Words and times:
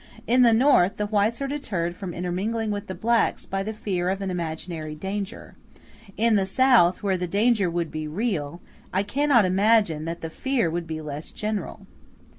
In 0.25 0.41
the 0.41 0.51
North, 0.51 0.97
the 0.97 1.05
whites 1.05 1.43
are 1.43 1.47
deterred 1.47 1.95
from 1.95 2.11
intermingling 2.11 2.71
with 2.71 2.87
the 2.87 2.95
blacks 2.95 3.45
by 3.45 3.61
the 3.61 3.71
fear 3.71 4.09
of 4.09 4.19
an 4.19 4.31
imaginary 4.31 4.95
danger; 4.95 5.53
in 6.17 6.37
the 6.37 6.47
South, 6.47 7.03
where 7.03 7.17
the 7.17 7.27
danger 7.27 7.69
would 7.69 7.91
be 7.91 8.07
real, 8.07 8.61
I 8.91 9.03
cannot 9.03 9.45
imagine 9.45 10.05
that 10.05 10.21
the 10.21 10.31
fear 10.31 10.71
would 10.71 10.87
be 10.87 11.01
less 11.01 11.29
general. 11.29 11.85